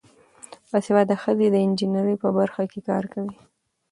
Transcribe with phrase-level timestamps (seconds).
[0.69, 3.37] باسواده ښځې د انجینرۍ په برخه کې کار کوي.